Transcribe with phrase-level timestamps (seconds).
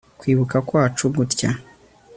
[0.19, 1.49] Kwibuka kwacu gutya